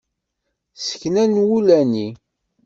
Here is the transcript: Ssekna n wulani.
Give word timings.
Ssekna 0.77 1.23
n 1.31 1.33
wulani. 1.47 2.07